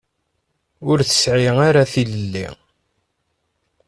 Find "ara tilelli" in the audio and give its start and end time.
1.67-2.47